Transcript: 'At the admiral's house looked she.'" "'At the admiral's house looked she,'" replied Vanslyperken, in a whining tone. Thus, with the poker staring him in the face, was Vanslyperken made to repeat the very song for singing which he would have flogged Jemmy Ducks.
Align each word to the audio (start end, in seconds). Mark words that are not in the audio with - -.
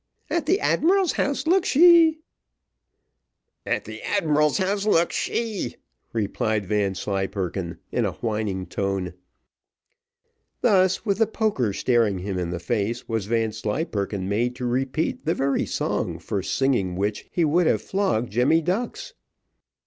'At 0.31 0.47
the 0.47 0.59
admiral's 0.59 1.11
house 1.11 1.45
looked 1.45 1.67
she.'" 1.67 2.21
"'At 3.67 3.85
the 3.85 4.01
admiral's 4.01 4.57
house 4.57 4.87
looked 4.87 5.13
she,'" 5.13 5.75
replied 6.11 6.65
Vanslyperken, 6.65 7.77
in 7.91 8.03
a 8.05 8.13
whining 8.13 8.65
tone. 8.65 9.13
Thus, 10.61 11.05
with 11.05 11.19
the 11.19 11.27
poker 11.27 11.71
staring 11.71 12.17
him 12.17 12.39
in 12.39 12.49
the 12.49 12.59
face, 12.59 13.07
was 13.07 13.27
Vanslyperken 13.27 14.27
made 14.27 14.55
to 14.55 14.65
repeat 14.65 15.23
the 15.23 15.35
very 15.35 15.67
song 15.67 16.17
for 16.17 16.41
singing 16.41 16.95
which 16.95 17.29
he 17.31 17.45
would 17.45 17.67
have 17.67 17.83
flogged 17.83 18.31
Jemmy 18.31 18.63
Ducks. 18.63 19.13